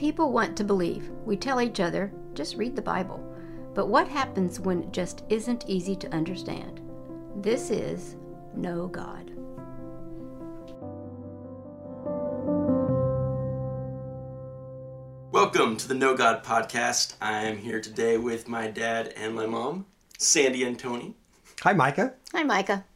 [0.00, 1.10] People want to believe.
[1.26, 3.22] We tell each other, just read the Bible.
[3.74, 6.80] But what happens when it just isn't easy to understand?
[7.36, 8.16] This is
[8.54, 9.30] Know God.
[15.32, 17.16] Welcome to the Know God podcast.
[17.20, 19.84] I am here today with my dad and my mom,
[20.16, 21.14] Sandy and Tony.
[21.60, 22.14] Hi, Micah.
[22.32, 22.86] Hi, Micah.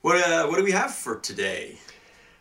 [0.00, 1.78] What uh, what do we have for today?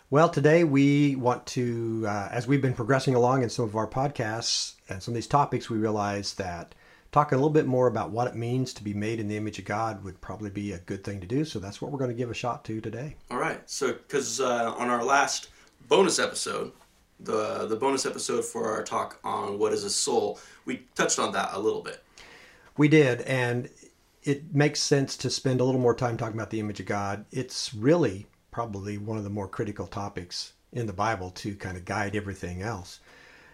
[0.09, 3.87] Well, today we want to, uh, as we've been progressing along in some of our
[3.87, 6.73] podcasts and some of these topics, we realize that
[7.11, 9.59] talking a little bit more about what it means to be made in the image
[9.59, 11.43] of God would probably be a good thing to do.
[11.43, 13.17] So that's what we're going to give a shot to today.
[13.29, 13.59] All right.
[13.69, 15.49] So, because uh, on our last
[15.89, 16.71] bonus episode,
[17.19, 21.33] the the bonus episode for our talk on what is a soul, we touched on
[21.33, 22.01] that a little bit.
[22.77, 23.69] We did, and
[24.23, 27.25] it makes sense to spend a little more time talking about the image of God.
[27.29, 31.85] It's really probably one of the more critical topics in the Bible to kind of
[31.85, 32.99] guide everything else.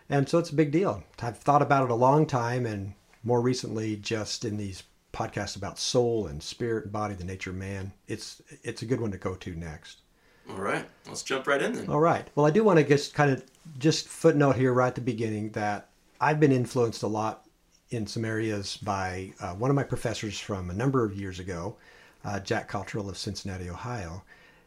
[0.07, 1.03] And so it's a big deal.
[1.21, 5.77] I've thought about it a long time and more recently just in these podcasts about
[5.77, 7.91] soul and spirit and body, the nature of man.
[8.07, 10.04] It's it's a good one to go to next.
[10.49, 10.85] All right.
[11.05, 11.90] Let's jump right in then.
[11.90, 12.26] All right.
[12.35, 13.43] Well, I do want to just kind of
[13.79, 15.90] just footnote here right at the beginning that
[16.21, 17.46] I've been influenced a lot
[17.90, 21.76] in some areas by uh, one of my professors from a number of years ago,
[22.24, 24.24] uh, Jack Cottrell of Cincinnati, Ohio.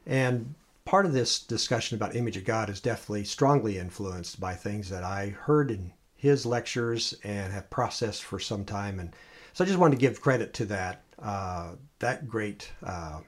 [0.06, 0.54] And
[0.84, 5.02] part of this discussion about image of God is definitely strongly influenced by things that
[5.02, 8.98] I heard in his lectures and have processed for some time.
[8.98, 9.14] And
[9.52, 13.20] so I just wanted to give credit to that uh, that great uh,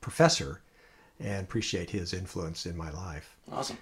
[0.00, 0.62] professor
[1.20, 3.36] and appreciate his influence in my life.
[3.50, 3.78] Awesome.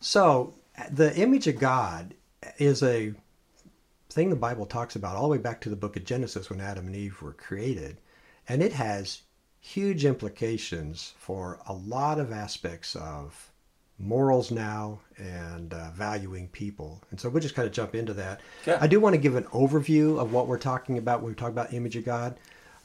[0.00, 0.54] So
[0.90, 2.14] the image of God
[2.58, 3.14] is a
[4.10, 6.60] thing the Bible talks about all the way back to the book of Genesis when
[6.60, 7.98] Adam and Eve were created.
[8.48, 9.22] And it has
[9.68, 13.52] huge implications for a lot of aspects of
[13.98, 17.02] morals now and uh, valuing people.
[17.10, 18.40] And so we'll just kind of jump into that.
[18.66, 18.78] Okay.
[18.80, 21.50] I do want to give an overview of what we're talking about when we talk
[21.50, 22.36] about image of God.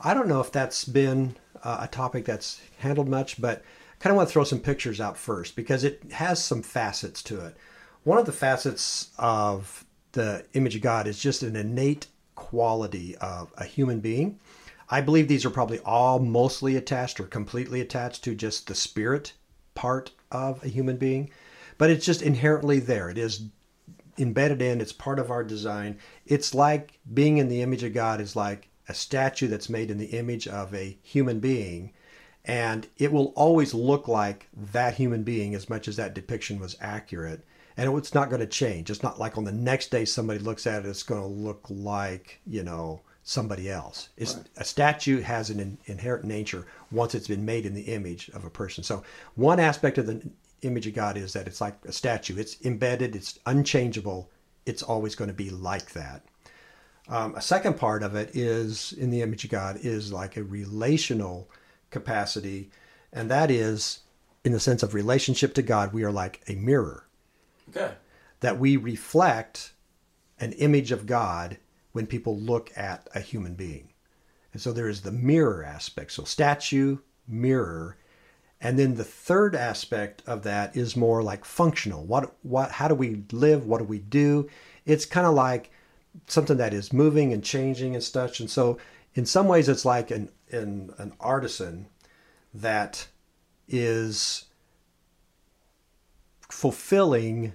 [0.01, 4.11] I don't know if that's been uh, a topic that's handled much, but I kind
[4.11, 7.55] of want to throw some pictures out first because it has some facets to it.
[8.03, 13.53] One of the facets of the image of God is just an innate quality of
[13.57, 14.39] a human being.
[14.89, 19.33] I believe these are probably all mostly attached or completely attached to just the spirit
[19.75, 21.29] part of a human being,
[21.77, 23.09] but it's just inherently there.
[23.09, 23.45] It is
[24.17, 25.97] embedded in, it's part of our design.
[26.25, 29.97] It's like being in the image of God is like a statue that's made in
[29.97, 31.93] the image of a human being,
[32.45, 36.75] and it will always look like that human being as much as that depiction was
[36.81, 37.45] accurate.
[37.75, 38.91] And it's not going to change.
[38.91, 41.65] It's not like on the next day somebody looks at it, it's going to look
[41.69, 44.09] like, you know, somebody else.
[44.17, 44.47] It's, Right.
[44.57, 48.43] A statue has an in, inherent nature once it's been made in the image of
[48.43, 48.83] a person.
[48.83, 49.03] So
[49.35, 50.21] one aspect of the
[50.61, 52.37] image of God is that it's like a statue.
[52.37, 53.15] It's embedded.
[53.15, 54.29] It's unchangeable.
[54.65, 56.23] It's always going to be like that.
[57.09, 60.43] Um, a second part of it is in the image of God is like a
[60.43, 61.49] relational
[61.89, 62.71] capacity,
[63.11, 63.99] and that is
[64.45, 65.93] in the sense of relationship to God.
[65.93, 67.07] We are like a mirror
[67.69, 67.93] Okay.
[68.39, 69.73] that we reflect
[70.39, 71.57] an image of God
[71.93, 73.93] when people look at a human being.
[74.51, 76.11] And so there is the mirror aspect.
[76.11, 77.97] So statue, mirror,
[78.61, 82.05] and then the third aspect of that is more like functional.
[82.05, 83.65] What what how do we live?
[83.65, 84.49] What do we do?
[84.85, 85.69] It's kind of like
[86.27, 88.39] something that is moving and changing and such.
[88.39, 88.77] And so
[89.15, 91.87] in some ways it's like an an, an artisan
[92.53, 93.07] that
[93.67, 94.45] is
[96.49, 97.53] fulfilling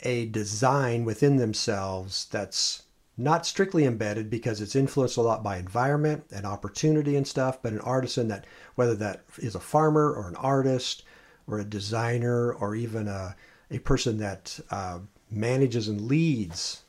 [0.00, 2.84] a design within themselves that's
[3.22, 7.72] not strictly embedded because it's influenced a lot by environment and opportunity and stuff, but
[7.72, 11.04] an artisan that, whether that is a farmer or an artist
[11.46, 13.36] or a designer or even a,
[13.70, 14.98] a person that uh,
[15.30, 16.82] manages and leads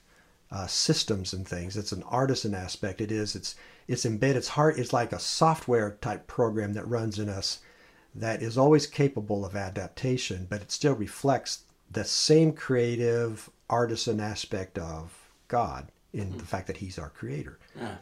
[0.51, 3.01] uh, systems and things, it's an artisan aspect.
[3.01, 3.55] It is, it's,
[3.87, 7.59] it's embedded, it's hard, it's like a software type program that runs in us
[8.15, 14.77] that is always capable of adaptation, but it still reflects the same creative artisan aspect
[14.77, 16.45] of God in the hmm.
[16.45, 17.59] fact that He's our creator.
[17.77, 17.95] Yeah.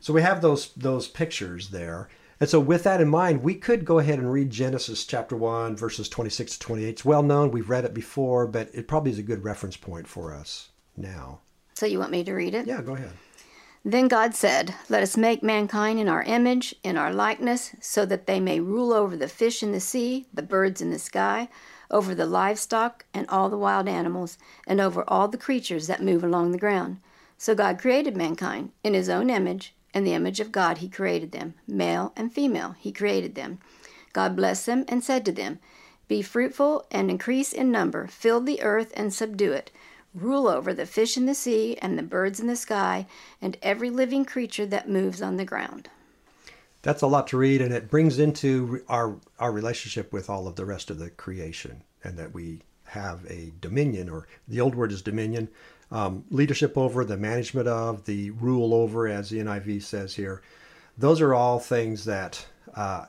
[0.00, 2.08] So we have those those pictures there.
[2.40, 5.76] And so with that in mind, we could go ahead and read Genesis chapter 1
[5.76, 6.88] verses 26 to 28.
[6.88, 10.06] It's well known, we've read it before, but it probably is a good reference point
[10.06, 11.40] for us now.
[11.74, 12.66] So you want me to read it?
[12.66, 13.10] Yeah, go ahead.
[13.84, 18.26] Then God said, Let us make mankind in our image, in our likeness, so that
[18.26, 21.48] they may rule over the fish in the sea, the birds in the sky,
[21.90, 24.36] over the livestock and all the wild animals,
[24.66, 26.98] and over all the creatures that move along the ground.
[27.38, 29.72] So God created mankind in his own image.
[29.94, 31.54] In the image of God he created them.
[31.66, 33.58] Male and female he created them.
[34.12, 35.60] God blessed them and said to them,
[36.08, 39.70] Be fruitful and increase in number, fill the earth and subdue it.
[40.14, 43.06] rule over the fish in the sea and the birds in the sky
[43.40, 45.88] and every living creature that moves on the ground.
[46.82, 50.56] That's a lot to read, and it brings into our our relationship with all of
[50.56, 54.92] the rest of the creation, and that we have a dominion, or the old word
[54.92, 55.48] is dominion,
[55.90, 60.42] um, leadership over, the management of, the rule over, as the NIV says here.
[60.96, 62.44] Those are all things that
[62.74, 63.06] uh,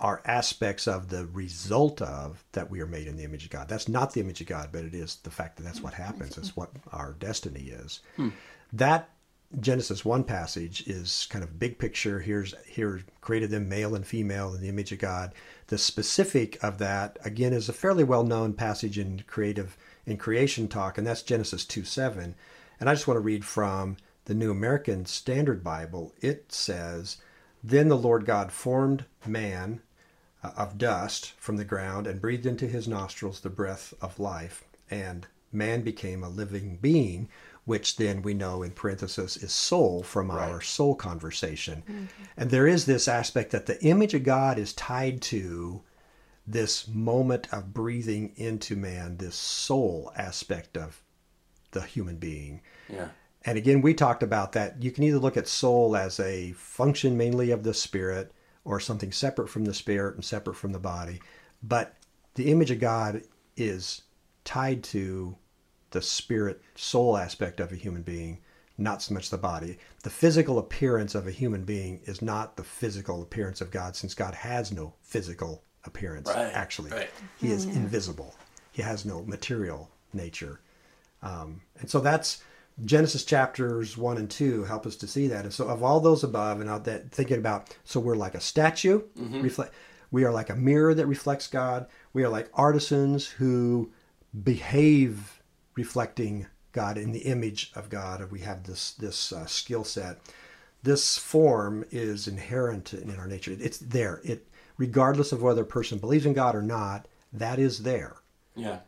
[0.00, 3.68] are aspects of the result of that we are made in the image of God.
[3.68, 6.38] That's not the image of God, but it is the fact that that's what happens.
[6.38, 8.00] It's what our destiny is.
[8.16, 8.30] Hmm.
[8.72, 9.10] That
[9.58, 12.20] Genesis one passage is kind of big picture.
[12.20, 15.34] Here's here created them male and female in the image of God.
[15.66, 19.76] The specific of that again is a fairly well known passage in creative
[20.06, 22.34] in creation talk, and that's Genesis two seven.
[22.78, 26.12] And I just want to read from the New American Standard Bible.
[26.20, 27.18] It says,
[27.62, 29.80] "Then the Lord God formed man
[30.42, 34.64] uh, of dust from the ground and breathed into his nostrils the breath of life,
[34.90, 37.28] and man became a living being,
[37.64, 40.48] which then we know in parenthesis is soul from right.
[40.48, 41.82] our soul conversation.
[41.82, 42.04] Mm-hmm.
[42.36, 45.82] And there is this aspect that the image of God is tied to
[46.50, 51.02] this moment of breathing into man, this soul aspect of
[51.70, 52.60] the human being.
[52.88, 53.08] Yeah.
[53.44, 54.82] And again, we talked about that.
[54.82, 58.32] You can either look at soul as a function mainly of the spirit,
[58.64, 61.20] or something separate from the spirit and separate from the body.
[61.62, 61.96] But
[62.34, 63.22] the image of God
[63.56, 64.02] is
[64.44, 65.36] tied to
[65.90, 68.38] the spirit soul aspect of a human being,
[68.76, 69.78] not so much the body.
[70.02, 74.14] The physical appearance of a human being is not the physical appearance of God, since
[74.14, 76.90] God has no physical appearance, right, actually.
[76.90, 77.10] Right.
[77.38, 78.34] He is invisible,
[78.72, 80.60] He has no material nature.
[81.22, 82.42] Um, and so that's
[82.84, 85.44] Genesis chapters one and two help us to see that.
[85.44, 89.02] And so, of all those above, and that thinking about, so we're like a statue,
[89.18, 89.42] mm-hmm.
[89.42, 89.74] reflect.
[90.12, 91.86] We are like a mirror that reflects God.
[92.12, 93.92] We are like artisans who
[94.42, 95.40] behave
[95.76, 98.30] reflecting God in the image of God.
[98.30, 100.18] We have this this uh, skill set.
[100.82, 103.54] This form is inherent in our nature.
[103.58, 104.20] It's there.
[104.24, 104.48] It
[104.80, 107.06] regardless of whether a person believes in God or not.
[107.34, 108.16] That is there.
[108.56, 108.78] Yeah.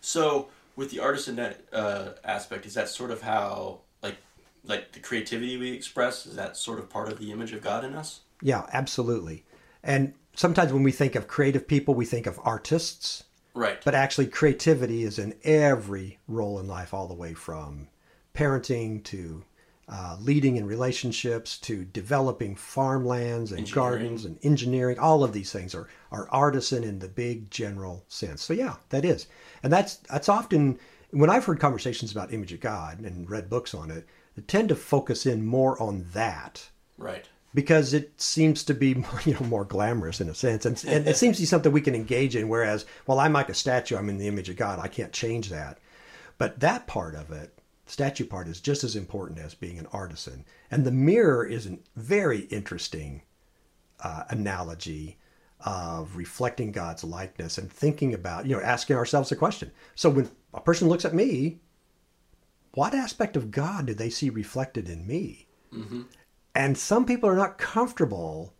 [0.00, 4.16] So with the artisan uh, aspect, is that sort of how like
[4.64, 6.26] like the creativity we express?
[6.26, 8.20] Is that sort of part of the image of God in us?
[8.42, 9.44] Yeah, absolutely.
[9.84, 13.22] And sometimes when we think of creative people, we think of artists.
[13.54, 13.78] Right.
[13.84, 17.86] But actually, creativity is in every role in life, all the way from
[18.34, 19.44] parenting to
[19.88, 24.98] uh, leading in relationships to developing farmlands and gardens and engineering.
[24.98, 28.42] All of these things are, are artisan in the big general sense.
[28.42, 29.28] So yeah, that is.
[29.62, 30.78] And that's that's often
[31.10, 34.68] when I've heard conversations about image of God and read books on it, they tend
[34.70, 36.68] to focus in more on that.
[36.98, 37.28] Right.
[37.54, 38.88] Because it seems to be
[39.24, 41.80] you know more glamorous in a sense, and, and it seems to be something we
[41.80, 42.48] can engage in.
[42.48, 44.78] Whereas, well, I'm like a statue; I'm in the image of God.
[44.78, 45.78] I can't change that.
[46.38, 47.55] But that part of it,
[47.86, 50.44] statue part, is just as important as being an artisan.
[50.70, 53.22] And the mirror is a very interesting
[54.00, 55.18] uh, analogy
[55.60, 59.70] of reflecting God's likeness and thinking about, you know, asking ourselves a question.
[59.94, 61.60] So when a person looks at me,
[62.74, 65.46] what aspect of God do they see reflected in me?
[65.72, 66.02] Mm-hmm.
[66.54, 68.52] And some people are not comfortable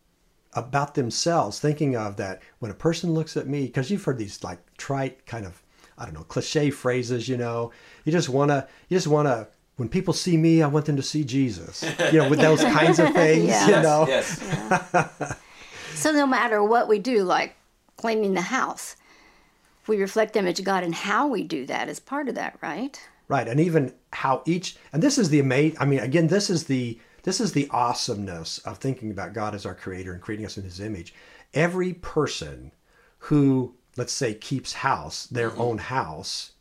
[0.54, 4.42] about themselves thinking of that when a person looks at me, because you've heard these
[4.42, 5.62] like trite kind of,
[5.98, 7.72] I don't know, cliche phrases, you know,
[8.04, 10.96] you just want to, you just want to, when people see me, I want them
[10.96, 13.68] to see Jesus, you know, with those kinds of things, yes.
[13.68, 14.06] you know.
[14.08, 14.40] Yes.
[14.42, 15.32] Yeah.
[15.96, 17.56] So no matter what we do, like
[17.96, 18.96] cleaning the house,
[19.86, 22.58] we reflect the image of God, and how we do that is part of that,
[22.60, 23.00] right?
[23.28, 25.78] Right, and even how each and this is the amazing.
[25.80, 29.64] I mean, again, this is the this is the awesomeness of thinking about God as
[29.64, 31.14] our creator and creating us in His image.
[31.54, 32.72] Every person
[33.18, 35.60] who, let's say, keeps house, their mm-hmm.
[35.60, 36.52] own house,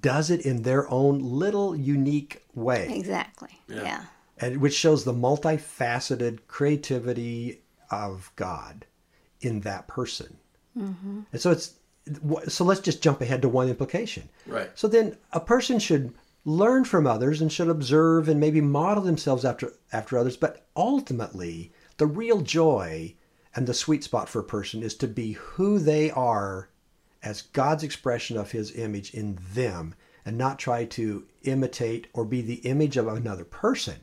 [0.00, 2.88] does it in their own little unique way.
[2.94, 3.60] Exactly.
[3.68, 3.82] Yeah.
[3.82, 4.04] yeah.
[4.38, 8.86] And which shows the multifaceted creativity of God
[9.40, 10.36] in that person.
[10.76, 11.20] Mm-hmm.
[11.32, 11.74] And so it's
[12.48, 14.28] so let's just jump ahead to one implication.
[14.46, 14.70] Right.
[14.74, 16.14] So then a person should
[16.44, 21.72] learn from others and should observe and maybe model themselves after after others, but ultimately
[21.96, 23.14] the real joy
[23.56, 26.68] and the sweet spot for a person is to be who they are
[27.22, 29.94] as God's expression of his image in them
[30.26, 33.96] and not try to imitate or be the image of another person.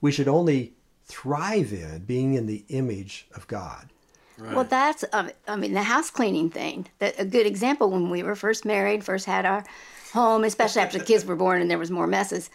[0.00, 0.72] We should only
[1.04, 3.90] thrive in being in the image of God.
[4.38, 4.54] Right.
[4.54, 6.86] Well, that's um, I mean the house cleaning thing.
[7.00, 9.64] That a good example when we were first married, first had our
[10.10, 12.50] home, especially after the kids were born and there was more messes.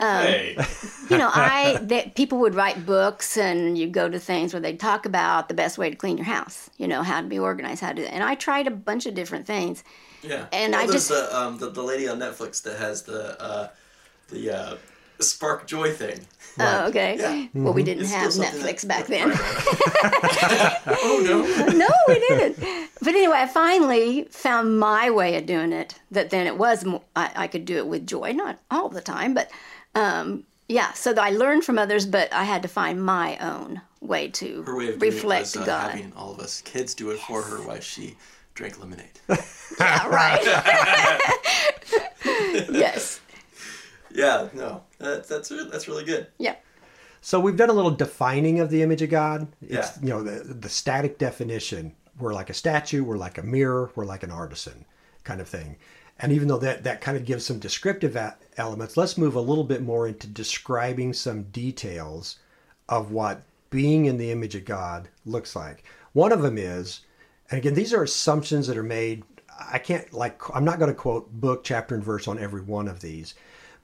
[0.00, 0.56] hey.
[1.10, 4.76] you know, I that people would write books, and you go to things where they
[4.76, 6.70] talk about the best way to clean your house.
[6.76, 8.14] You know, how to be organized, how to.
[8.14, 9.82] And I tried a bunch of different things.
[10.22, 10.46] Yeah.
[10.52, 13.40] And well, I there's just- the, um, the the lady on Netflix that has the
[13.42, 13.68] uh,
[14.28, 14.76] the uh,
[15.20, 16.20] Spark Joy thing.
[16.60, 17.16] Oh, okay.
[17.18, 17.46] Yeah.
[17.54, 19.30] Well, we didn't It's have Netflix that- back then.
[21.02, 21.42] oh no.
[21.72, 22.58] no, we didn't.
[23.00, 25.94] But anyway, I finally found my way of doing it.
[26.10, 26.84] That then it was
[27.14, 29.50] I, I could do it with joy, not all the time, but
[29.94, 30.92] um, yeah.
[30.94, 34.76] So I learned from others, but I had to find my own way to Her
[34.76, 35.90] way of doing reflect it was uh, God.
[35.92, 38.16] having all of us kids do it for her while she
[38.54, 39.20] drank lemonade.
[39.78, 40.42] Yeah, right.
[42.70, 43.20] yes.
[44.12, 44.48] yeah.
[44.52, 44.82] No.
[44.98, 46.26] That, that's that's really good.
[46.38, 46.56] Yeah.
[47.20, 49.48] So we've done a little defining of the image of God.
[49.62, 50.02] It's Yeah.
[50.02, 51.94] you know the the static definition.
[52.18, 53.04] We're like a statue.
[53.04, 53.90] We're like a mirror.
[53.94, 54.84] We're like an artisan,
[55.24, 55.76] kind of thing.
[56.20, 59.40] And even though that that kind of gives some descriptive a- elements, let's move a
[59.40, 62.38] little bit more into describing some details
[62.88, 65.84] of what being in the image of God looks like.
[66.14, 67.02] One of them is,
[67.50, 69.22] and again, these are assumptions that are made.
[69.70, 72.88] I can't like I'm not going to quote book, chapter, and verse on every one
[72.88, 73.34] of these,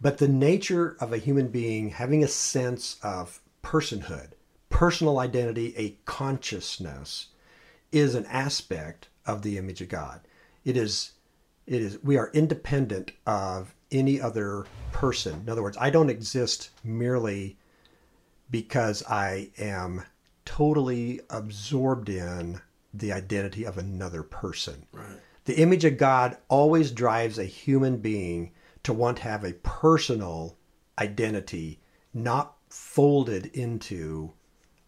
[0.00, 4.30] but the nature of a human being having a sense of personhood,
[4.68, 7.28] personal identity, a consciousness,
[7.92, 10.20] is an aspect of the image of God.
[10.64, 11.12] It is
[11.66, 15.40] it is we are independent of any other person.
[15.40, 17.56] In other words, I don't exist merely
[18.50, 20.04] because I am
[20.44, 22.60] totally absorbed in
[22.92, 24.86] the identity of another person.
[24.92, 25.20] Right.
[25.46, 28.52] The image of God always drives a human being
[28.84, 30.56] to want to have a personal
[30.98, 31.80] identity,
[32.12, 34.32] not folded into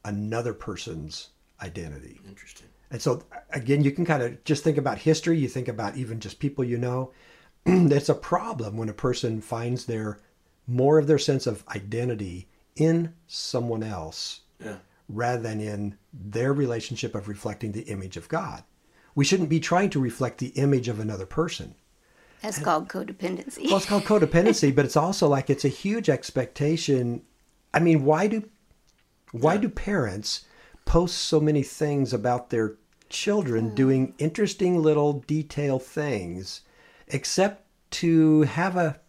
[0.04, 1.30] another person's
[1.62, 2.20] identity.
[2.28, 2.68] Interesting.
[2.90, 5.38] And so, again, you can kind of just think about history.
[5.38, 7.12] You think about even just people you know.
[7.66, 10.20] it's a problem when a person finds their
[10.68, 14.76] more of their sense of identity in someone else Yeah.
[15.08, 18.62] rather than in their relationship of reflecting the image of God.
[19.14, 21.74] We shouldn't be trying to reflect the image of another person.
[22.46, 23.66] That's called codependency.
[23.66, 27.22] Well, it's called codependency, but it's also like it's a huge expectation.
[27.74, 28.48] I mean, why do
[29.32, 29.62] why Yeah.
[29.62, 30.44] do parents
[30.84, 32.76] post so many things about their
[33.08, 33.74] children hmm.
[33.74, 36.60] doing interesting little detail things,
[37.08, 37.64] except
[38.02, 39.00] to have a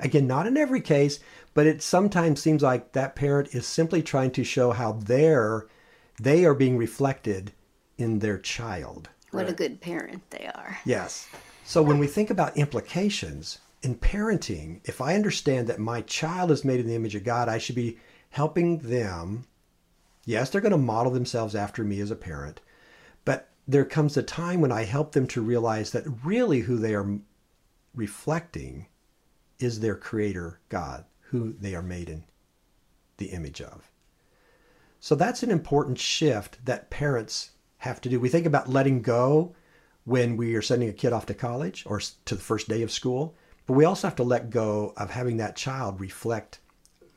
[0.00, 1.20] again, not in every case,
[1.52, 5.66] but it sometimes seems like that parent is simply trying to show how they're
[6.18, 7.52] they are being reflected
[7.98, 9.10] in their child.
[9.32, 10.78] what a good parent they are.
[10.86, 11.28] Yes.
[11.68, 16.64] So when we think about implications in parenting, if I understand that my child is
[16.64, 17.98] made in the image of God, I should be
[18.30, 19.46] helping them.
[20.24, 22.60] Yes, they're going to model themselves after me as a parent,
[23.24, 26.94] but there comes a time when I help them to realize that really who they
[26.94, 27.18] are
[27.96, 28.86] reflecting
[29.58, 32.22] is their creator, God, who they are made in
[33.16, 33.90] the image of.
[35.00, 38.20] So that's an important shift that parents have to do.
[38.20, 39.56] We think about letting go
[40.06, 42.90] when we are sending a kid off to college or to the first day of
[42.90, 43.34] school,
[43.66, 46.60] but we also have to let go of having that child reflect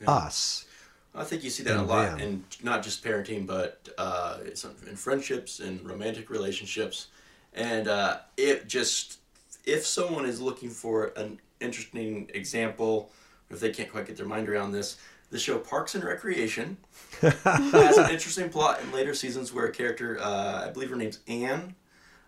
[0.06, 0.66] us.
[1.14, 2.20] I think you see that a lot them.
[2.20, 7.08] in not just parenting, but uh, in friendships and romantic relationships.
[7.54, 9.20] And uh, it just,
[9.66, 13.12] if someone is looking for an interesting example,
[13.52, 14.98] if they can't quite get their mind around this,
[15.30, 16.78] the show Parks and Recreation
[17.22, 21.20] has an interesting plot in later seasons where a character, uh, I believe her name's
[21.28, 21.76] Anne,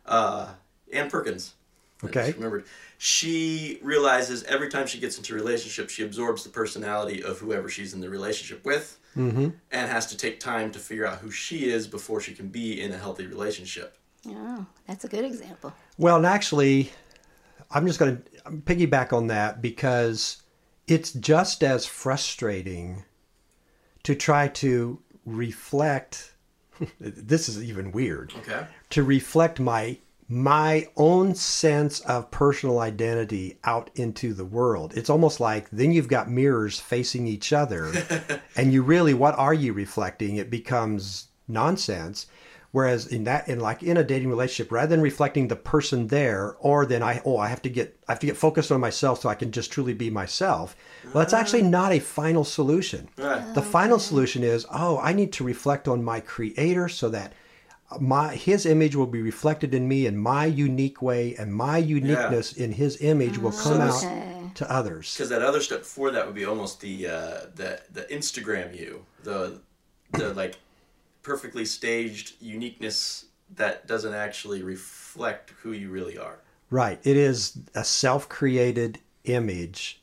[0.05, 0.49] uh,
[0.91, 1.53] Anne Perkins.
[2.03, 2.25] Okay.
[2.25, 2.65] just remembered.
[2.97, 7.69] She realizes every time she gets into a relationship, she absorbs the personality of whoever
[7.69, 11.69] she's in the relationship with, and has to take time to figure out who she
[11.69, 13.97] is before she can be in a healthy relationship.
[14.27, 15.73] Oh, that's a good example.
[15.97, 16.91] Well, and actually,
[17.71, 20.41] I'm just going to piggyback on that because
[20.87, 23.03] it's just as frustrating
[24.03, 26.30] to try to reflect.
[26.99, 28.33] This is even weird.
[28.39, 28.67] Okay.
[28.91, 29.97] to reflect my
[30.27, 34.93] my own sense of personal identity out into the world.
[34.95, 37.91] It's almost like then you've got mirrors facing each other
[38.55, 40.37] and you really what are you reflecting?
[40.37, 42.27] It becomes nonsense.
[42.71, 46.55] Whereas in that in like in a dating relationship, rather than reflecting the person there,
[46.59, 49.21] or then I oh I have to get I have to get focused on myself
[49.21, 50.75] so I can just truly be myself.
[51.03, 51.69] Well, that's actually mm.
[51.69, 53.09] not a final solution.
[53.17, 53.53] Right.
[53.53, 57.33] The final solution is, oh, I need to reflect on my creator so that
[57.89, 61.77] uh, my his image will be reflected in me in my unique way and my
[61.77, 63.63] uniqueness in his image will mm.
[63.63, 65.13] come out to others.
[65.13, 69.05] Because that other step before that would be almost the uh, the the Instagram you,
[69.23, 69.59] the
[70.13, 70.55] the like
[71.23, 73.25] perfectly staged uniqueness
[73.55, 76.39] that doesn't actually reflect who you really are.
[76.69, 76.99] Right.
[77.03, 80.01] It is a self-created image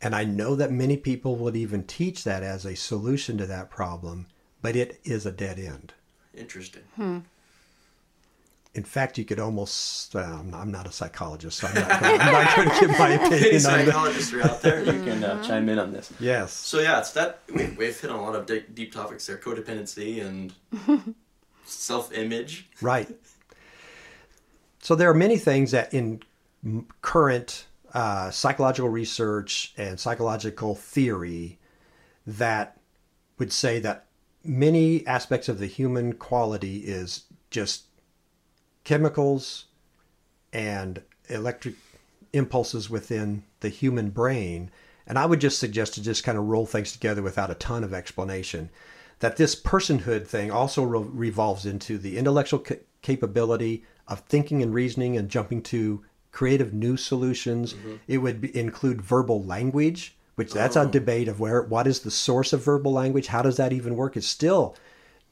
[0.00, 3.70] And I know that many people would even teach that as a solution to that
[3.70, 4.26] problem,
[4.60, 5.94] but it is a dead end.
[6.34, 6.82] Interesting.
[6.96, 7.18] Hmm.
[8.74, 12.20] In fact, you could almost, well, I'm I'm not a psychologist, so I'm not going
[12.20, 13.60] I'm not going to give my opinion on that.
[13.60, 14.82] psychologists are out there?
[14.82, 16.10] You can uh, chime in on this.
[16.18, 16.52] Yes.
[16.52, 19.36] So yeah, it's that we, we've hit on a lot of deep, deep topics there:
[19.36, 20.54] codependency and
[21.66, 22.68] self-image.
[22.80, 23.08] Right.
[24.80, 26.22] So there are many things that in
[27.02, 31.58] current uh, psychological research and psychological theory
[32.26, 32.78] that
[33.38, 34.06] would say that
[34.44, 37.84] many aspects of the human quality is just
[38.84, 39.66] chemicals
[40.52, 41.74] and electric
[42.32, 44.70] impulses within the human brain.
[45.06, 47.84] And I would just suggest to just kind of roll things together without a ton
[47.84, 48.70] of explanation.
[49.20, 54.74] That this personhood thing also re- revolves into the intellectual ca- capability of thinking and
[54.74, 57.74] reasoning and jumping to creative new solutions.
[58.08, 62.10] It would be, include verbal language, which that's a debate of where what is the
[62.10, 63.28] source of verbal language?
[63.28, 64.16] How does that even work?
[64.16, 64.76] It's still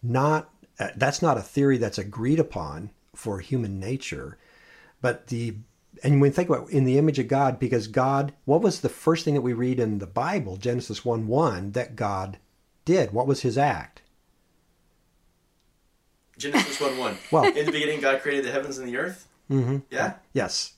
[0.03, 2.91] not uh, that's not a theory that's agreed upon
[3.21, 4.39] for human nature
[5.03, 5.55] but the
[6.03, 8.89] and when you think about in the image of god because god what was the
[8.89, 12.39] first thing that we read in the bible genesis 1 1 that god
[12.87, 14.03] did what was his act
[16.39, 17.19] Genesis one one.
[17.31, 19.29] Well- in the beginning, God created the heavens and the earth.
[19.51, 19.79] Mm-hmm.
[19.91, 20.15] Yeah.
[20.33, 20.73] yes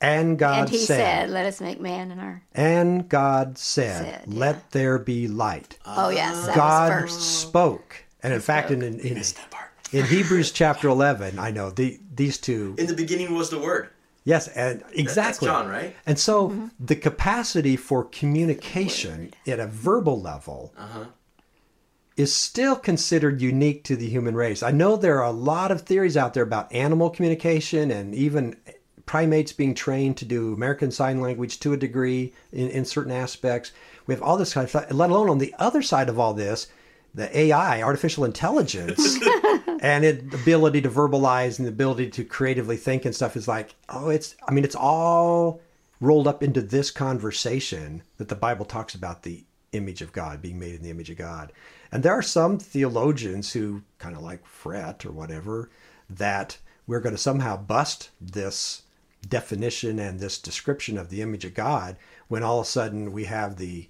[0.00, 4.04] and god and he said, said, "Let us make man in our." and god said,
[4.26, 7.40] Said, let there be light Oh yes, that god was first.
[7.40, 9.71] spoke and in fact in, in, in, Missed that part.
[9.92, 13.88] In hebrews chapter 11 i know the, these two In the beginning was the Word.
[14.24, 15.48] Yes, and exactly.
[15.48, 15.96] That's John, right?
[16.06, 21.06] And so the capacity for communication at a verbal level Uh-huh.
[22.16, 24.62] is still considered unique to the human race.
[24.62, 28.56] I know there are a lot of theories out there about animal communication and even
[29.06, 33.72] primates being trained to do American Sign Language to a degree in, in certain aspects.
[34.06, 36.32] We have all this kind of stuff, let alone on the other side of all
[36.34, 36.68] this,
[37.14, 39.18] the AI, artificial intelligence,
[39.80, 43.74] and it, ability to verbalize and the ability to creatively think and stuff is like,
[43.88, 45.60] oh, it's, I mean, it's all
[46.00, 50.58] rolled up into this conversation that the Bible talks about the image of God, being
[50.58, 51.52] made in the image of God.
[51.90, 55.70] And there are some theologians who kind of like fret or whatever
[56.08, 58.82] that we're going to somehow bust this
[59.28, 61.96] definition and this description of the image of God
[62.28, 63.88] when all of a sudden we have the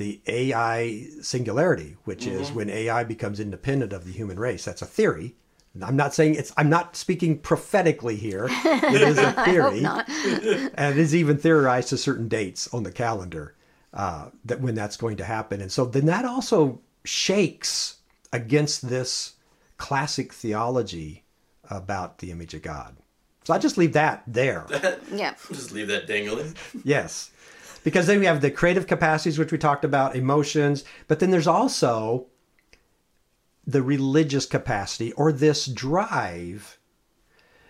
[0.00, 4.64] the AI singularity, which is when AI becomes independent of the human race.
[4.64, 5.34] That's a theory.
[5.82, 6.54] I'm not saying it's.
[6.56, 8.48] I'm not speaking prophetically here.
[8.64, 10.08] It is a I hope theory, not.
[10.08, 13.54] and it is even theorized to certain dates on the calendar
[13.92, 15.60] uh, that when that's going to happen.
[15.60, 17.98] And so then that also shakes
[18.32, 19.34] against this
[19.76, 21.24] classic theology
[21.68, 22.96] about the image of God.
[23.44, 24.66] So I just leave that there.
[25.12, 25.34] Yeah.
[25.52, 26.54] Just leave that dangling.
[26.84, 27.32] Yes.
[27.82, 31.46] Because then we have the creative capacities, which we talked about, emotions, but then there's
[31.46, 32.26] also
[33.66, 36.78] the religious capacity or this drive.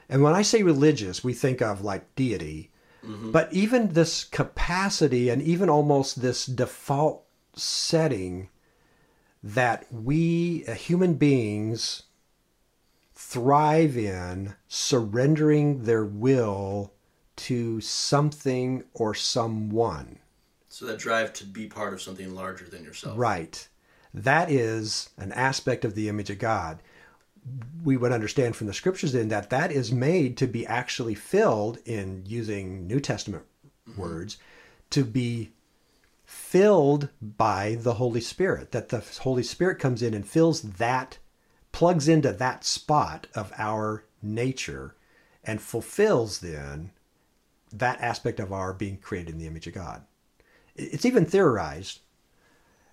[0.09, 2.71] And when I say religious, we think of like deity,
[3.03, 8.49] but even this capacity and even almost this default setting
[9.43, 12.03] that we uh, human beings
[13.15, 16.93] thrive in surrendering their will
[17.37, 20.19] to something or someone.
[20.69, 23.19] So that drive to be part of something larger than yourself.
[23.19, 23.67] Right.
[24.15, 26.83] That is an aspect of the image of God.
[27.85, 31.79] We would understand from the scriptures then that that is made to be actually filled
[31.85, 33.45] in using New Testament
[33.89, 34.01] mm-hmm.
[34.01, 34.39] words
[34.91, 35.53] to be
[36.25, 38.73] filled by the Holy Spirit.
[38.73, 41.19] That the Holy Spirit comes in and fills that,
[41.73, 44.95] plugs into that spot of our nature
[45.43, 46.91] and fulfills then
[47.73, 50.03] that aspect of our being created in the image of God.
[50.77, 52.01] It's even theorized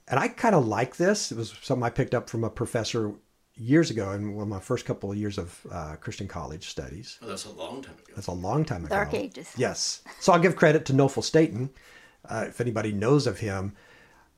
[0.07, 1.31] and I kind of like this.
[1.31, 3.13] It was something I picked up from a professor
[3.55, 7.19] years ago in one of my first couple of years of uh, Christian college studies.
[7.21, 8.13] Oh, that's a long time ago.
[8.15, 8.95] That's a long time ago.
[8.95, 9.51] Dark ages.
[9.57, 10.01] Yes.
[10.19, 11.71] So I'll give credit to Knofel Staton,
[12.29, 13.75] uh, if anybody knows of him.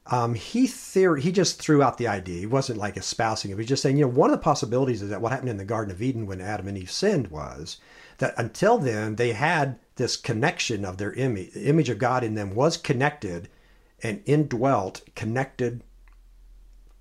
[0.08, 2.40] Um, he theory, he just threw out the idea.
[2.40, 3.54] He wasn't like espousing it.
[3.54, 5.58] He was just saying, you know, one of the possibilities is that what happened in
[5.58, 7.78] the Garden of Eden when Adam and Eve sinned was
[8.20, 12.36] that until then they had this connection of their image, the image of God in
[12.36, 13.50] them was connected
[14.02, 15.84] and indwelt, connected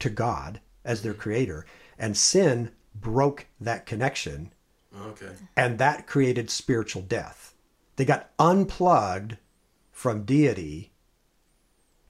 [0.00, 1.66] to God as their creator.
[1.98, 4.52] And sin broke that connection
[4.96, 5.30] Okay.
[5.56, 7.54] and that created spiritual death.
[7.96, 9.36] They got unplugged
[9.92, 10.92] from deity.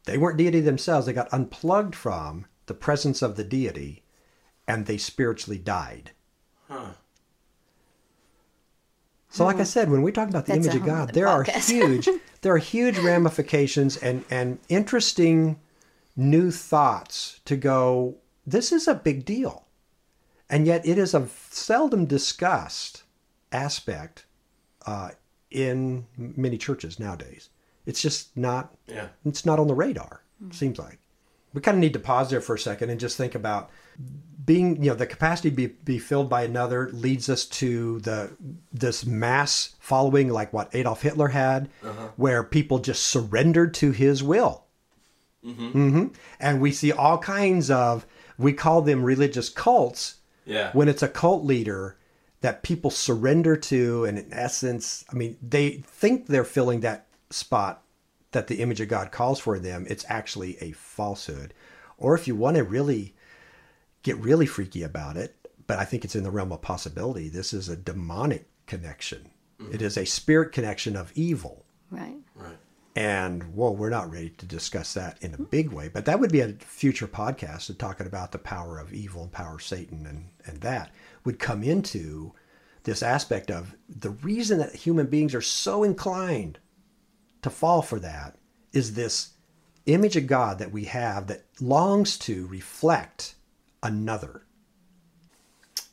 [0.05, 4.05] They weren't deity themselves, they got unplugged from the presence of the deity
[4.67, 6.13] and they spiritually died.
[6.69, 6.93] Huh.
[9.31, 11.29] So, like I said, when we talk about the That's image of God, other there
[11.29, 12.09] are huge,
[12.41, 15.61] there are huge ramifications and and interesting
[16.17, 18.17] new thoughts to go.
[18.47, 19.67] This is a big deal,
[20.49, 23.03] and yet it is a seldom discussed
[23.53, 24.25] aspect
[24.87, 25.11] uh,
[25.51, 27.51] in many churches nowadays.
[27.85, 28.75] It's just not.
[28.87, 29.09] Yeah.
[29.27, 30.23] It's not on the radar.
[30.53, 30.99] Seems like
[31.53, 33.71] we kind of need to pause there for a second and just think about
[34.45, 38.31] being you know the capacity to be, be filled by another leads us to the
[38.73, 41.69] this mass following like what adolf hitler had
[42.17, 44.65] where people just surrendered to his will.
[45.45, 46.07] Hmm
[46.41, 48.07] and we see all kinds of
[48.39, 50.71] we call them religious cults Yeah.
[50.73, 51.97] when it's a cult leader
[52.41, 57.83] that people surrender to and in essence i mean they think they're filling that spot
[58.33, 59.87] that the image of god calls for them.
[59.89, 61.55] It's actually a falsehood.
[61.97, 63.15] Or if you want to really
[64.09, 67.29] get really freaky about it but i think it's in the realm of possibility.
[67.29, 69.31] This is a demonic connection.
[69.61, 69.75] Mm-hmm.
[69.75, 71.65] It is a spirit connection of evil.
[71.91, 72.17] Right.
[72.35, 72.59] Right.
[72.97, 75.45] and well, we're not ready to discuss that in a hmm.
[75.45, 78.93] big way, but that would be a future podcast to talking about the power of
[78.93, 80.93] evil and power of Satan and, and that
[81.25, 82.33] would come into
[82.85, 86.59] this aspect of the reason that human beings are so inclined
[87.43, 88.37] to fall for that
[88.73, 89.31] is this
[89.87, 93.35] image of God that we have that longs to reflect
[93.83, 94.43] another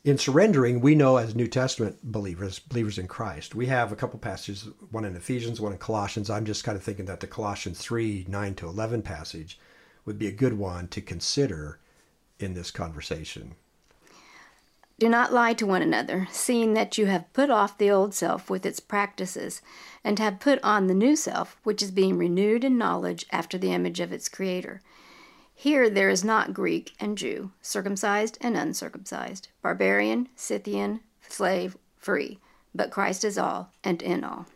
[0.06, 4.20] in surrendering, we know as New Testament believers, believers in Christ, we have a couple
[4.20, 6.30] passages, one in Ephesians, one in Colossians.
[6.30, 9.58] I'm just kind of thinking that the Colossians 3 9 to 11 passage
[10.04, 11.80] would be a good one to consider
[12.38, 13.56] in this conversation.
[15.00, 18.48] Do not lie to one another, seeing that you have put off the old self
[18.48, 19.60] with its practices,
[20.04, 23.72] and have put on the new self, which is being renewed in knowledge after the
[23.72, 24.82] image of its Creator.
[25.58, 32.38] Here there is not Greek and Jew, circumcised and uncircumcised, barbarian, Scythian, slave, free,
[32.74, 34.46] but Christ is all and in all.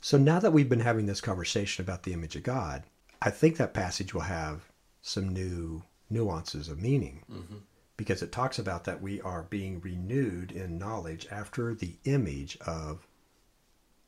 [0.00, 2.84] So now that we've been having this conversation about the image of God,
[3.20, 4.70] I think that passage will have
[5.02, 7.56] some new nuances of meaning mm-hmm.
[7.96, 13.08] because it talks about that we are being renewed in knowledge after the image of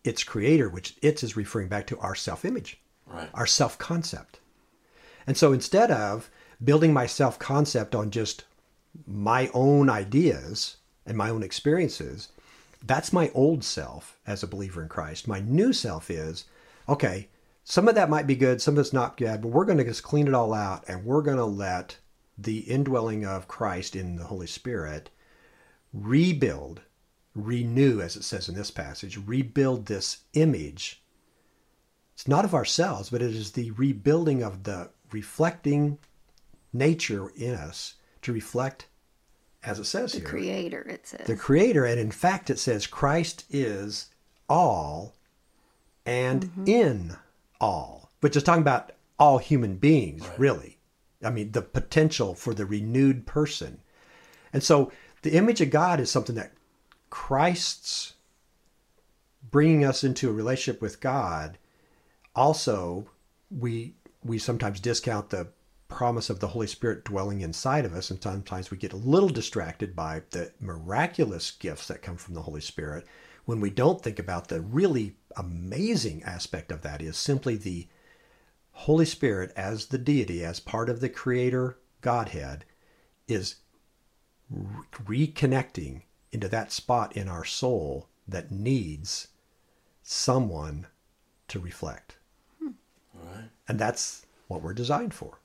[0.05, 3.29] its creator, which its is referring back to our self image, Right.
[3.35, 4.39] our self concept.
[5.29, 6.31] And so instead of
[6.65, 8.45] building my self concept on just
[9.07, 12.29] my own ideas and my own experiences,
[12.83, 15.29] that's my old self as a believer in Christ.
[15.29, 16.47] My new self is
[16.89, 17.29] okay,
[17.63, 19.85] some of that might be good, some of it's not good, but we're going to
[19.85, 21.99] just clean it all out and we're going to let
[22.39, 25.11] the indwelling of Christ in the Holy Spirit
[25.93, 26.81] rebuild,
[27.35, 31.03] renew, as it says in this passage, rebuild this image.
[32.15, 35.99] It's not of ourselves, but it is the rebuilding of the reflecting
[36.73, 38.87] nature in us to reflect,
[39.63, 41.27] as it says here The here, Creator, it says.
[41.27, 44.11] the creator and in fact it says christ is
[44.49, 45.15] all
[46.07, 46.65] and mm-hmm.
[46.67, 47.17] in
[47.61, 48.11] all.
[48.21, 50.79] Which is talking about all human beings really.
[51.23, 53.81] I mean the potential for the renewed person.
[54.53, 54.93] And so
[55.23, 56.53] the image of god is something that
[57.11, 58.15] christ's
[59.51, 61.59] bringing us into a relationship with god.
[62.35, 63.09] Also
[63.51, 63.95] we
[64.29, 65.49] we sometimes discount the
[65.89, 69.31] promise of the holy spirit dwelling inside of us and sometimes we get a little
[69.31, 73.07] distracted by the miraculous gifts that come from the holy spirit
[73.47, 77.87] when we don't think about the really amazing aspect of that is simply the
[78.73, 82.67] holy spirit as the deity as part of the creator godhead
[83.27, 83.57] is
[84.51, 89.29] re- reconnecting into that spot in our soul that needs
[90.03, 90.87] someone
[91.49, 92.19] to reflect
[92.61, 92.73] hmm.
[93.15, 93.49] All right.
[93.69, 95.39] And that's what we're designed for.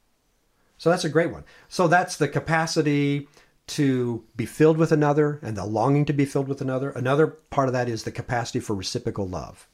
[0.78, 1.44] So that's a great one.
[1.70, 3.28] So that's the capacity
[3.66, 6.90] to be filled with another and the longing to be filled with another.
[6.92, 9.68] Another part of that is the capacity for reciprocal love.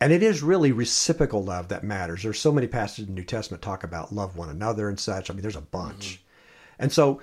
[0.00, 2.22] And it is really reciprocal love that matters.
[2.22, 5.30] There's so many passages in the New Testament talk about love one another and such.
[5.30, 6.14] I mean, there's a bunch.
[6.14, 6.82] Mm-hmm.
[6.82, 7.22] And so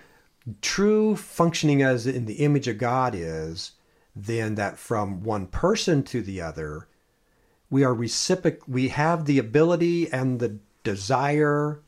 [0.61, 3.73] true functioning as in the image of God is
[4.15, 6.87] then that from one person to the other,
[7.69, 11.81] we are reciproc we have the ability and the desire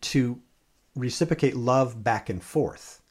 [0.00, 0.40] to
[0.94, 3.02] reciprocate love back and forth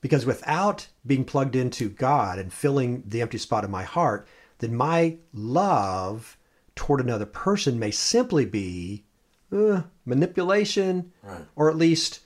[0.00, 4.26] because without being plugged into god and filling the empty spot in my heart
[4.58, 6.36] then my love
[6.74, 9.04] toward another person may simply be
[9.52, 11.44] uh, manipulation Right.
[11.54, 12.20] or at least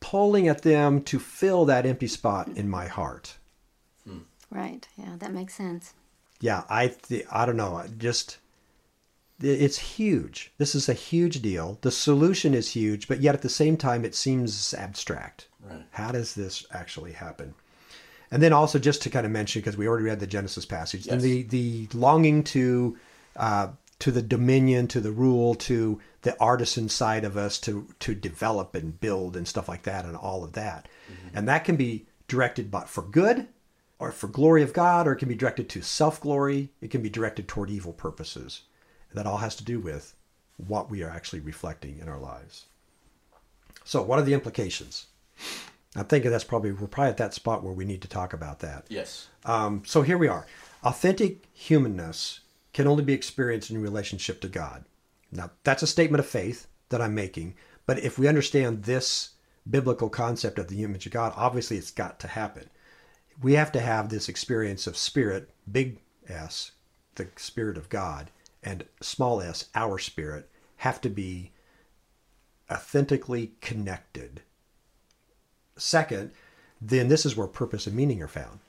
[0.00, 3.38] pulling at them to fill that empty spot in my heart
[4.48, 4.86] Right.
[4.96, 5.92] Yeah, that makes sense.
[6.40, 8.38] Yeah i th- i don't know just
[9.40, 13.48] it's huge this is a huge deal the solution is huge but yet at the
[13.48, 15.84] same time it seems abstract Right.
[15.90, 17.54] how does this actually happen
[18.30, 21.06] and then also just to kind of mention because we already read the genesis passage
[21.06, 21.22] Yes.
[21.22, 22.96] the the longing to
[23.36, 23.68] uh,
[23.98, 28.74] to the dominion, to the rule, to the artisan side of us to to develop
[28.74, 30.86] and build and stuff like that and all of that.
[31.34, 33.48] And that can be directed but for good
[33.98, 37.10] or for glory of God or it can be directed to self-glory, it can be
[37.10, 38.62] directed toward evil purposes.
[39.14, 40.14] That all has to do with
[40.56, 42.66] what we are actually reflecting in our lives.
[43.84, 45.06] So, what are the implications?
[45.94, 48.58] I'm thinking that's probably we're probably at that spot where we need to talk about
[48.60, 48.84] that.
[48.88, 49.28] Yes.
[49.44, 50.46] Um, so here we are.
[50.84, 52.40] Authentic humanness
[52.74, 54.84] can only be experienced in relationship to God.
[55.32, 57.54] Now, that's a statement of faith that I'm making.
[57.86, 59.30] But if we understand this
[59.68, 62.68] biblical concept of the image of God, obviously it's got to happen.
[63.42, 66.72] We have to have this experience of spirit, big S,
[67.16, 68.30] the spirit of God,
[68.62, 71.52] and small s, our spirit, have to be
[72.70, 74.42] authentically connected.
[75.76, 76.32] Second,
[76.80, 78.60] then this is where purpose and meaning are found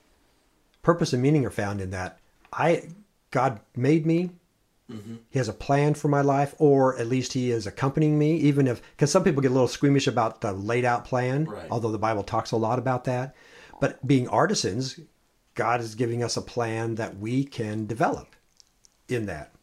[0.88, 2.18] purpose and meaning are found in that
[2.54, 2.88] I
[3.32, 4.30] God made me.
[4.90, 5.16] Mm-hmm.
[5.30, 8.38] He has a plan for my life, or at least He is accompanying me.
[8.38, 11.68] Even if, because some people get a little squeamish about the laid out plan, Right.
[11.70, 13.36] although the Bible talks a lot about that.
[13.80, 15.00] But being artisans,
[15.56, 18.36] God is giving us a plan that we can develop
[19.08, 19.54] in that.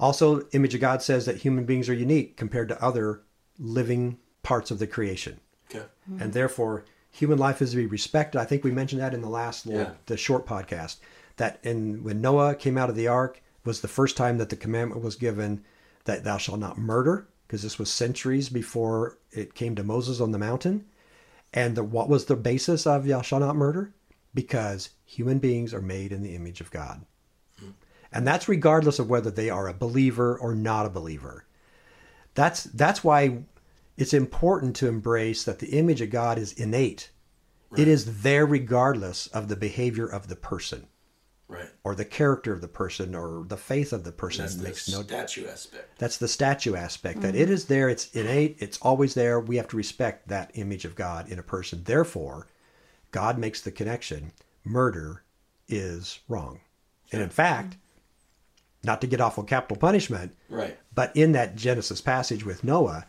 [0.00, 3.22] Also, Image of God says that human beings are unique compared to other
[3.58, 5.84] living parts of the creation Okay.
[6.20, 8.38] and therefore human life is to be respected.
[8.40, 9.90] I think we mentioned that in the last little, Yeah.
[10.06, 10.96] the short podcast
[11.36, 14.56] that in when Noah came out of the ark was the first time that the
[14.56, 15.64] commandment was given
[16.04, 20.30] that thou shalt not murder because this was centuries before it came to Moses on
[20.30, 20.84] the mountain.
[21.52, 23.94] And the, what was the basis of thou shalt not murder?
[24.34, 27.04] Because human beings are made in the image of God.
[28.12, 31.44] And that's regardless of whether they are a believer or not a believer.
[32.34, 33.42] That's that's why
[33.96, 37.10] it's important to embrace that the image of God is innate.
[37.76, 40.86] It is there regardless of the behavior of the person
[41.48, 41.70] Right.
[41.82, 44.42] or the character of the person or the faith of the person.
[44.44, 45.98] That's It the makes no statue aspect.
[45.98, 47.42] that's the statue aspect that mm-hmm.
[47.42, 50.94] it is there it's innate it's always there we have to respect that image of
[50.94, 52.48] god in a person therefore
[53.12, 54.32] god makes the connection
[54.62, 55.22] murder
[55.68, 56.60] is wrong
[57.12, 57.78] and in fact
[58.84, 60.78] not to get off on capital punishment Right.
[60.94, 63.06] but in that genesis passage with noah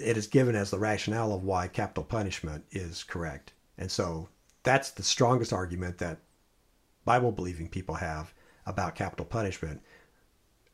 [0.00, 4.28] it is given as the rationale of why capital punishment is correct and so
[4.62, 6.18] that's the strongest argument that
[7.04, 8.32] bible believing people have
[8.66, 9.80] about capital punishment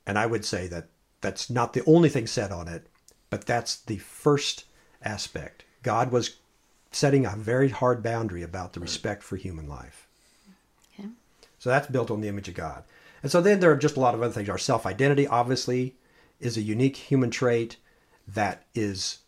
[0.06, 0.88] and I would say that
[1.20, 2.86] that's not the only thing said on it,
[3.28, 4.64] but that's the first
[5.02, 5.64] aspect.
[5.82, 6.36] God was
[6.90, 10.08] setting a very hard boundary about the respect for human life.
[10.98, 11.08] Okay.
[11.58, 12.84] So that's built on the image of God.
[13.22, 14.48] And so then there are just a lot of other things.
[14.48, 15.94] Our self identity, obviously,
[16.40, 17.76] is a unique human trait
[18.26, 19.18] that is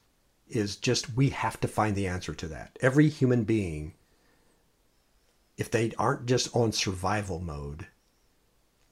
[0.48, 2.78] is just we have to find the answer to that.
[2.80, 3.94] Every human being,
[5.62, 7.86] if they aren't just on survival mode,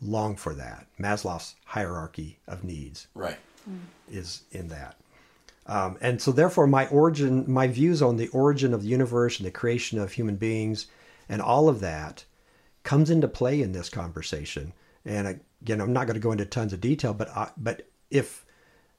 [0.01, 0.87] long for that.
[1.01, 3.39] Maslow's hierarchy of needs Right.
[4.09, 4.95] is in that.
[5.67, 9.47] Um, and so, therefore, my origin, my views on the origin of the universe and
[9.47, 10.87] the creation of human beings
[11.29, 12.25] and all of that
[12.85, 14.73] comes into play in this conversation.
[15.05, 18.47] And again, I'm not going to go into tons of detail, but I, but if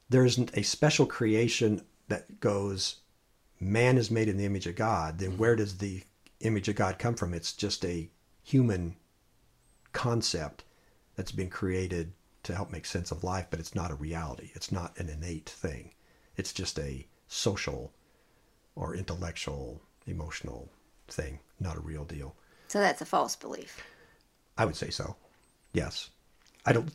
[0.10, 2.98] there isn't a special creation that goes,
[3.62, 6.04] man is made in the image of God, then where does the
[6.42, 7.34] image of God come from?
[7.34, 8.10] It's just a
[8.44, 8.96] human
[9.94, 10.64] concept
[11.16, 14.52] that's been created to help make sense of life, but it's not a reality.
[14.54, 15.94] It's not an innate thing.
[16.36, 17.94] It's just a social
[18.76, 20.70] or intellectual, emotional
[21.08, 22.36] thing, not a real deal.
[22.70, 23.84] So that's a false belief.
[24.58, 25.16] I would say so.
[25.74, 26.10] Yes.
[26.66, 26.92] I don't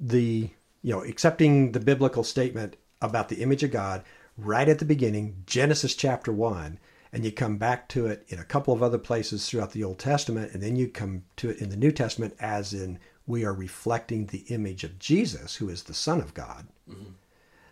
[0.00, 0.50] the
[0.82, 4.04] you know, accepting the biblical statement about the image of God
[4.36, 6.78] right at the beginning, Genesis chapter 1,
[7.12, 9.98] and you come back to it in a couple of other places throughout the Old
[9.98, 13.52] Testament, and then you come to it in the New Testament as in we are
[13.52, 17.10] reflecting the image of Jesus, who is the Son of God, mm-hmm.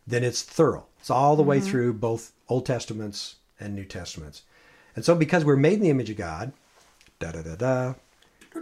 [0.07, 0.87] then it's thorough.
[1.01, 4.43] It's all the way through both Old Testaments and New Testaments.
[4.95, 6.53] And so because we're made in the image of God,
[7.19, 7.95] da da da da,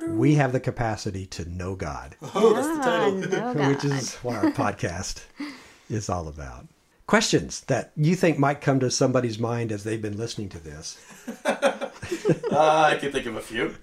[0.09, 3.55] we have the capacity to know God, Oh, that's the title.
[3.55, 5.23] no which is what our podcast
[5.89, 6.67] is all about.
[7.07, 10.99] Questions that you think might come to somebody's mind as they've been listening to this.
[11.45, 11.91] Uh,
[12.53, 13.75] I can think of a few.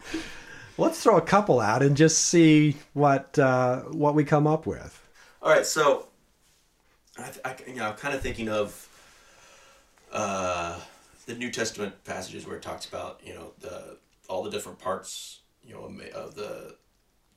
[0.78, 5.08] Let's throw a couple out and just see what uh, what we come up with.
[5.42, 6.08] All right, so
[7.18, 8.88] I, I you know, kind of thinking of
[10.12, 10.80] uh,
[11.26, 13.98] the New Testament passages where it talks about you know the
[14.30, 16.76] all the different parts you know of the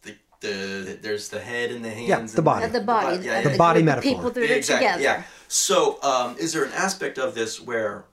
[0.04, 2.08] the, the there's the head and the hands.
[2.08, 2.64] Yeah, the body.
[2.64, 4.10] Of the body, yeah, yeah, The body metaphor.
[4.10, 5.02] People that are exactly, together.
[5.02, 5.22] Yeah.
[5.48, 8.04] So, um, is there an aspect of this where,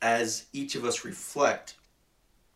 [0.00, 1.74] as each of us reflect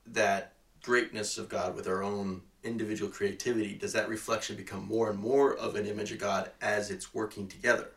[0.07, 0.53] that
[0.83, 5.57] greatness of God with our own individual creativity, does that reflection become more and more
[5.57, 7.89] of an image of God as it's working together?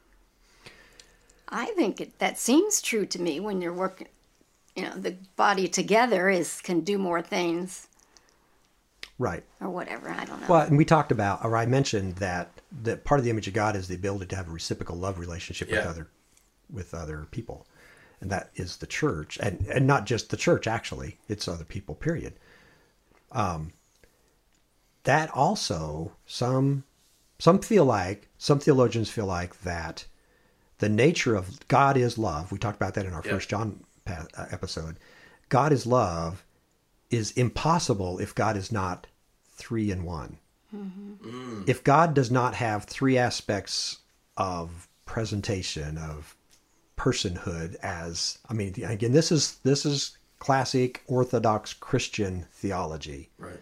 [1.50, 4.08] I think it, that seems true to me when you're working,
[4.76, 7.88] you know, the body together is can do more things
[9.20, 9.44] Right.
[9.62, 10.10] or whatever.
[10.10, 10.48] I don't know.
[10.48, 12.50] Well, and we talked about, or I mentioned that
[12.84, 15.20] that part of the image of God is the ability to have a reciprocal love
[15.20, 16.08] relationship with other
[16.72, 17.68] with other people,
[18.22, 20.68] and that is the church, and and not just the church.
[20.68, 21.96] Actually, it's other people.
[21.96, 22.34] Period.
[23.34, 23.74] Um,
[25.04, 26.84] that also some
[27.40, 30.06] some feel like some theologians feel like that
[30.80, 32.52] the nature of God is love.
[32.52, 33.32] We talked about that in our Yeah.
[33.34, 34.98] first John uh, episode.
[35.50, 36.44] God is love
[37.10, 39.08] is impossible if God is not
[39.48, 40.38] three in one.
[40.76, 41.64] Mm-hmm.
[41.68, 43.98] If God does not have three aspects
[44.38, 46.36] of presentation of
[46.96, 53.60] personhood as I mean again this is this is classic orthodox Christian theology Right.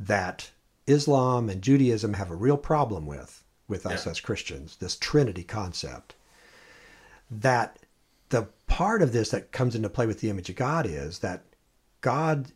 [0.00, 0.50] that
[0.86, 4.12] Islam and Judaism have a real problem with with us Yeah.
[4.12, 6.14] as Christians, this Trinity concept.
[7.30, 7.78] That
[8.30, 11.44] the part of this that comes into play with the image of God is that
[12.00, 12.52] God,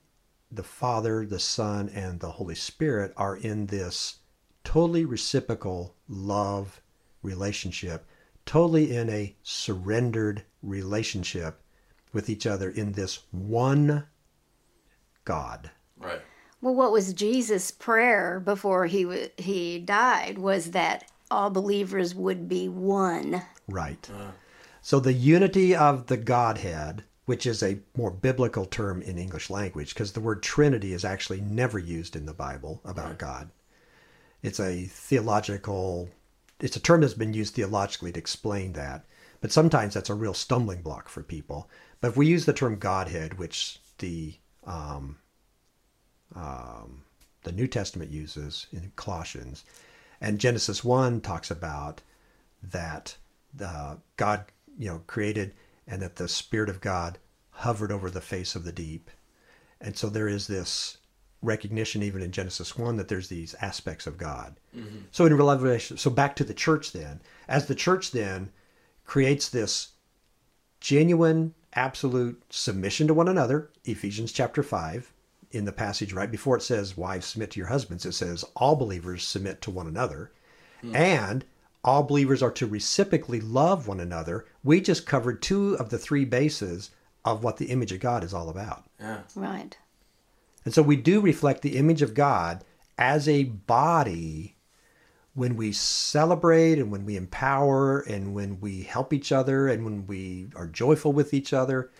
[0.52, 4.16] the Father, the Son, and the Holy Spirit are in this
[4.64, 6.80] totally reciprocal love
[7.22, 8.06] relationship,
[8.44, 11.62] totally in a surrendered relationship
[12.12, 14.04] with each other in this one
[15.24, 15.70] God.
[15.96, 16.20] Right.
[16.60, 22.48] well, what was Jesus' prayer before he wa he died was that all believers would
[22.48, 23.42] be one.
[23.68, 24.08] Right.
[24.12, 24.32] Uh.
[24.82, 29.94] So the unity of the Godhead, which is a more biblical term in English language,
[29.94, 33.18] because the word Trinity is actually never used in the Bible about Right.
[33.18, 33.50] God.
[34.42, 36.08] It's a theological,
[36.60, 39.04] it's a term that's been used theologically to explain that.
[39.40, 41.68] But sometimes that's a real stumbling block for people.
[42.00, 45.18] But if we use the term Godhead, which the um,
[46.34, 47.02] um,
[47.42, 49.64] the New Testament uses in Colossians,
[50.20, 52.00] and Genesis one talks about
[52.62, 53.16] that
[53.60, 54.44] uh, God,
[54.78, 55.54] you know, created,
[55.86, 57.18] and that the Spirit of God
[57.50, 59.10] hovered over the face of the deep,
[59.80, 60.98] and so there is this
[61.42, 64.54] recognition, even in Genesis one, that there's these aspects of God.
[64.76, 64.98] Mm-hmm.
[65.10, 68.50] So in Revelation, so back to the church then, as the church then
[69.04, 69.88] creates this
[70.80, 75.12] genuine, absolute submission to one another, Ephesians chapter 5,
[75.50, 78.76] in the passage right before it says, Wives, submit to your husbands, it says, All
[78.76, 80.30] believers submit to one another.
[80.80, 80.96] Hmm.
[80.96, 81.44] And
[81.84, 84.46] all believers are to reciprocally love one another.
[84.62, 86.90] We just covered two of the three bases
[87.24, 88.84] of what the image of God is all about.
[89.00, 89.20] Yeah.
[89.34, 89.76] Right.
[90.64, 92.64] And so we do reflect the image of God
[92.96, 94.56] as a body
[95.34, 100.06] when we celebrate and when we empower and when we help each other and when
[100.06, 101.90] we are joyful with each other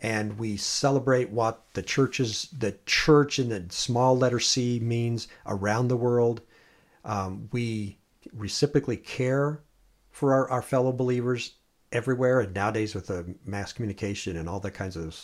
[0.00, 5.86] and we celebrate what the churches the church in the small letter c means around
[5.86, 6.40] the world
[7.04, 7.96] um, we
[8.32, 9.60] reciprocally care
[10.10, 11.54] for our, our fellow believers
[11.90, 15.16] everywhere and nowadays with the mass communication and all the kinds of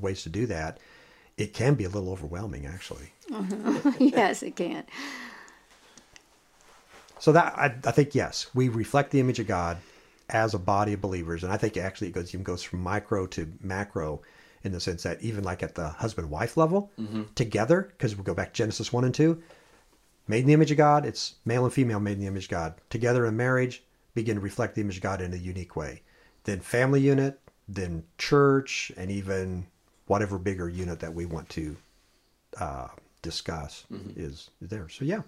[0.00, 0.78] ways to do that
[1.36, 3.12] it can be a little overwhelming actually
[3.98, 4.84] yes, it can.
[7.18, 9.78] So that I, I think yes, we reflect the image of God
[10.28, 13.26] as a body of believers, and I think actually it goes even goes from micro
[13.28, 14.22] to macro
[14.62, 17.22] in the sense that even like at the husband wife level mm-hmm.
[17.34, 19.42] together, because we go back to Genesis one and two,
[20.30, 22.50] made in the image of God, it's male and female made in the image of
[22.50, 23.82] God together in marriage,
[24.14, 26.02] begin to reflect the image of God in a unique way.
[26.44, 27.38] Then family unit,
[27.68, 29.66] then church, and even
[30.06, 31.76] whatever bigger unit that we want to
[32.58, 32.88] uh,
[33.22, 33.84] discuss
[34.16, 34.88] is there.
[34.88, 35.22] So yeah,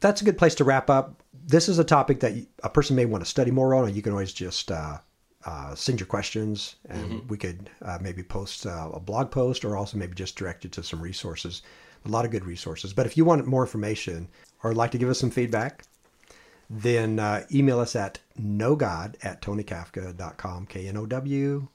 [0.00, 1.22] that's a good place to wrap up.
[1.46, 4.02] This is a topic that a person may want to study more on, or you
[4.02, 4.98] can always just uh,
[5.44, 9.76] uh, send your questions, and we could uh, maybe post uh, a blog post, or
[9.76, 11.62] also maybe just direct you to some resources.
[12.04, 12.92] A lot of good resources.
[12.92, 14.28] But if you want more information
[14.62, 15.84] or like to give us some feedback,
[16.68, 21.68] then uh, email us at knowgod at tonykafka.com, K N O W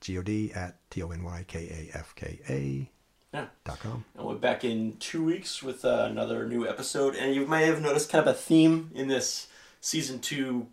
[0.00, 2.90] G O D at T O N Y K A F K A
[3.32, 3.46] Yeah.
[3.64, 4.04] dot com.
[4.16, 7.14] And we're back in two weeks with uh, another new episode.
[7.16, 9.48] And you may have noticed kind of a theme in this
[9.80, 10.68] season two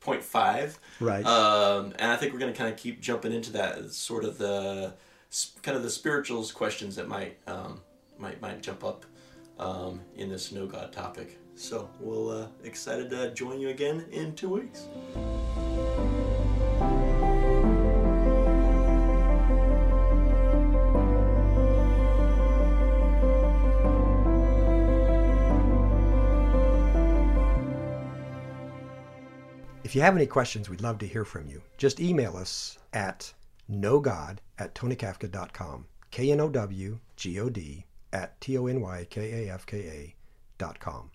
[0.00, 0.78] point five.
[0.98, 1.24] Right.
[1.24, 3.78] Um, and I think we're going to kind of keep jumping into that.
[3.78, 4.94] It's sort of the
[5.62, 7.80] kind of the spirituals questions that might um,
[8.18, 9.06] might might jump up
[9.58, 11.38] um, in this Know God topic.
[11.54, 14.86] So we'll uh, excited to join you again in two weeks.
[29.90, 31.62] If you have any questions, we'd love to hear from you.
[31.76, 33.34] Just email us at
[33.68, 35.86] knowgod at tonykafka.com.
[36.12, 39.66] K N O W G O D at T O N Y K A F
[39.66, 40.14] K A
[40.58, 41.10] dot com.